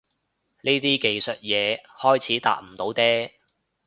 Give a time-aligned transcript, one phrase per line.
[0.63, 3.31] 呢啲技術嘢開始搭唔到嗲